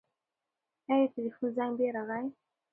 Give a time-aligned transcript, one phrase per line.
[0.91, 2.25] ایا د تلیفون زنګ بیا راغی؟